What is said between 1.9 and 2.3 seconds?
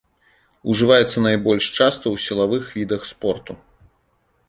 ў